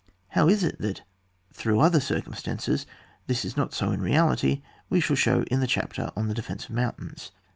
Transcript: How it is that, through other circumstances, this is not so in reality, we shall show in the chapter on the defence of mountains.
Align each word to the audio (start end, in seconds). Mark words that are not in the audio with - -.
How 0.29 0.47
it 0.49 0.53
is 0.53 0.61
that, 0.79 1.03
through 1.53 1.79
other 1.79 1.99
circumstances, 1.99 2.87
this 3.27 3.45
is 3.45 3.55
not 3.55 3.71
so 3.71 3.91
in 3.91 4.01
reality, 4.01 4.63
we 4.89 4.99
shall 4.99 5.15
show 5.15 5.43
in 5.43 5.59
the 5.59 5.67
chapter 5.67 6.09
on 6.15 6.27
the 6.27 6.33
defence 6.33 6.63
of 6.65 6.71
mountains. 6.71 7.31